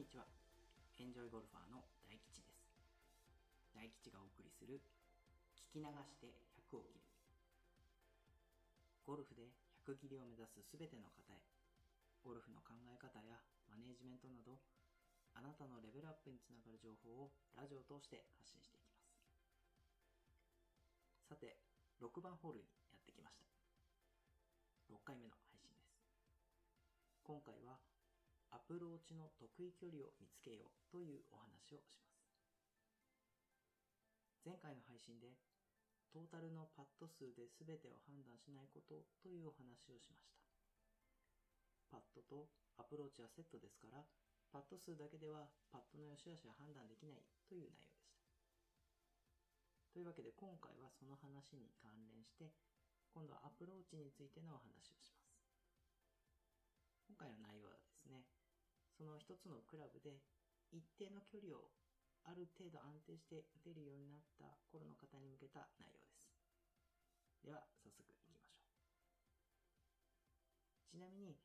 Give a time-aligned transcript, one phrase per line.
[0.00, 0.24] にちは。
[0.96, 2.64] エンジョイゴルファーの大吉です。
[3.76, 4.80] 大吉がお送りする
[5.52, 6.32] 聞き流して
[6.72, 7.04] 100を切る。
[9.04, 9.52] ゴルフで
[9.84, 11.44] 100切りを目指すすべての方へ、
[12.24, 14.64] ゴルフの考え方やマネージメントなど、
[15.36, 19.04] あなたのレベルアップにつながる情報をラジオを通して発信していきます。
[21.28, 21.60] さて、
[22.00, 23.44] 6番ホールにやってきました。
[24.96, 25.84] 6回目の配信です。
[27.20, 27.76] 今回は
[28.50, 32.18] アプローチの得意距離を見つけようというお話をします。
[34.42, 35.34] 前回の配信で
[36.10, 40.42] トータルのパット数で全てを判断しないことというお話をしました。
[41.90, 44.02] パットとアプローチはセットですから、
[44.50, 48.18] パット数だけではパットの良し悪しは判断できないという内容でした。
[49.94, 52.50] というわけで今回はその話に関連して、
[53.14, 55.30] 今度はアプローチについてのお話をします。
[57.06, 58.26] 今回の内容はですね、
[59.00, 60.20] その一つのクラブで
[60.68, 61.72] 一定の距離を
[62.28, 66.28] ある程度安定して打てるようになった頃の方に向けた内容です。
[67.40, 68.60] では、早速行きましょう。
[70.92, 71.40] ちなみに、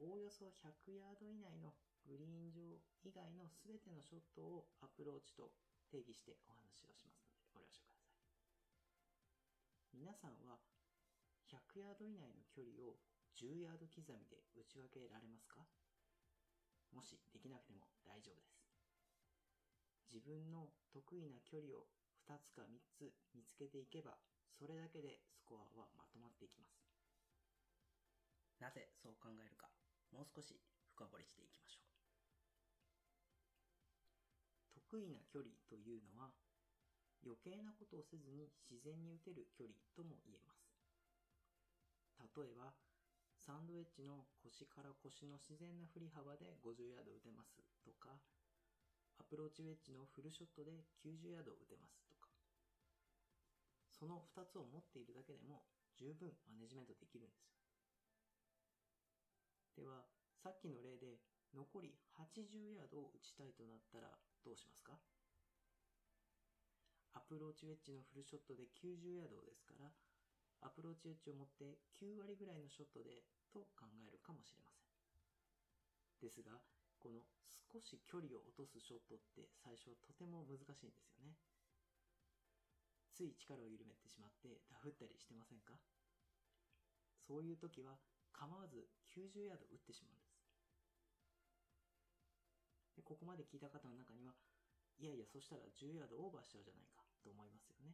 [0.00, 1.76] おおよそ100ヤード以内の
[2.08, 5.52] グリーン上以外の全てのショットをアプローチと
[5.92, 8.24] 定義してお話をしますのでご了承ください。
[9.92, 10.64] 皆さんは
[11.44, 12.96] 100ヤード以内の距離を
[13.36, 15.60] 10ヤード刻みで打ち分けられますか？
[16.92, 18.66] もしできなくても大丈夫です。
[20.12, 21.88] 自分の得意な距離を
[22.26, 24.18] 2つか3つ見つけていけば、
[24.58, 26.86] それだけでスコアはまとまっていきます。
[28.58, 29.68] なぜそう考えるか、
[30.10, 30.58] もう少し
[30.96, 31.86] 深掘りしていきましょう。
[34.88, 36.32] 得意な距離というのは、
[37.24, 40.72] 余計なことをせずに自然に打てる距離とも言えます。
[42.36, 42.72] 例えば、
[43.46, 48.18] サンドウェッジの腰から腰の自然な振り幅で50ヤード打てますとか、
[49.22, 52.26] アプローチウェッジのフルショットで90ヤード打てますとか、
[53.94, 55.62] その2つを持っているだけでも
[55.94, 57.54] 十分マネジメントできるんですよ。
[59.78, 60.10] では、
[60.42, 61.22] さっきの例で
[61.54, 64.10] 残り80ヤードを打ちたいとなったら
[64.42, 64.98] どうしますか？
[67.14, 69.94] アプローチウェッジのフルショットで90ヤードですから、
[70.62, 73.22] アプローチエッジを持って9割ぐらいのショットで
[73.52, 74.86] と考えるかもしれません。
[76.20, 76.60] ですが、
[76.98, 77.22] この
[77.72, 81.36] 少し距離を落とすショットって最初はとても難しいんですよね。
[83.12, 85.76] つい力を緩めてしまってダフったりしてませんか？
[87.16, 87.96] そういう時は
[88.32, 90.36] 構わず90ヤード打ってしまうんです。
[92.96, 94.32] でここまで聞いた方の中には、
[94.96, 97.92] いやいや、そしたら10ヤードオーバーしちゃうじゃないかと思いますよね。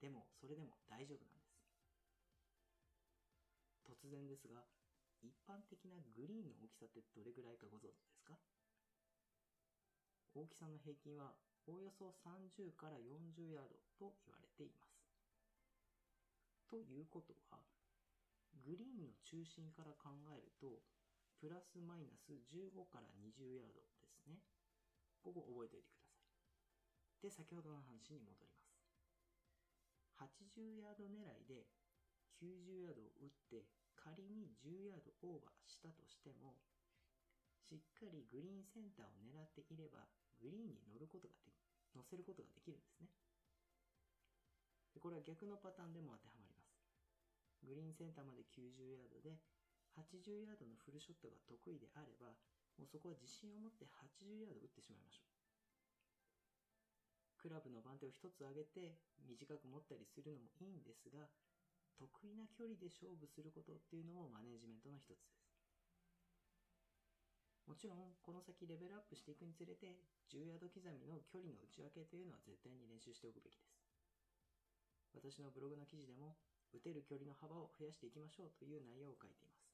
[0.00, 1.58] でも、それでも大丈夫なんです。
[3.82, 4.62] 突然ですが、
[5.22, 8.38] 一般的なグリーンの大きさってどれぐらいかご存知ですか？
[10.34, 11.34] 大きさの平均は
[11.66, 15.02] おおよそ30から40ヤードと言われています。
[16.70, 17.58] ということは、
[18.62, 20.78] グリーンの中心から考えると、
[21.40, 24.38] プラスマイナス15から20ヤードですね。
[25.24, 27.22] ここ覚えておいてください。
[27.22, 28.77] で、先ほどの話に戻ります。
[30.18, 31.66] 80ヤード狙いで
[32.42, 36.58] 90ヤードを打って仮に10ヤードオーバーしたとしても
[37.62, 40.06] しっかりグリーンセンターを狙っていれば
[40.38, 41.54] グリーンに乗ることがで
[41.94, 43.10] 乗せることができるんですね。
[44.94, 46.78] でこれは逆のパターンでも当てはまります。
[47.66, 49.38] グリーンセンターまで90ヤードで
[49.98, 52.34] 80ヤードのフルショットが得意であれば
[52.78, 55.37] もうそこは自信を持って80ヤード打ってしまいましょう。
[57.48, 61.32] クラブの番手を一つ上げて短く持ったりするのもいいんですが、
[61.96, 65.48] 得意な距離で勝負することっていうのもマネジメントの一つです。
[67.64, 69.96] もちろん、この先レベルアップしていくにつれて、
[70.28, 73.80] 10ヤード刻みの距離の内訳というのは絶対に練習しておくべきです。
[75.16, 76.36] 私のブログの記事でも、
[76.76, 79.72] 打てる距離の幅を増やしていきましょうという内容を書いています。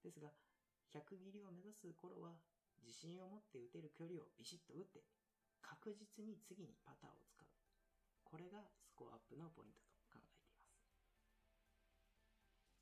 [0.00, 0.32] ですが、
[0.88, 2.40] 100切りを目指す頃は、
[2.80, 5.04] 自信を持って打てる距離をビシッと打って
[5.64, 7.48] 確実に次にパターを使う。
[8.28, 10.76] これがスコアアップのポイントと考えています。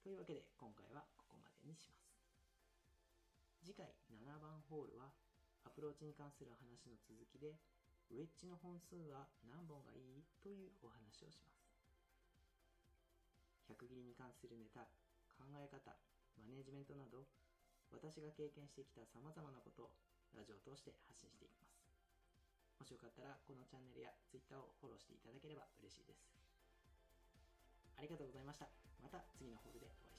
[0.02, 2.10] というわけで今回はここまでにします。
[3.62, 5.14] 次回7番ホールは
[5.62, 7.54] アプローチに関する話の続きで
[8.10, 11.62] ウェッジの本数は何本がいいというお話をします。
[13.70, 14.90] 100切りに関するネタ、
[15.38, 15.94] 考え方、
[16.36, 17.24] マネジメントなど
[17.92, 19.90] 私が経験してきた様々なことを
[20.34, 21.81] ラジオを通して発信していきます。
[22.82, 26.26] もしよかったらこのチャンネルや Twitter をフォローしていただければ嬉しいです。
[27.94, 28.66] ありがとうございました。
[28.98, 30.11] また次のホールでお会い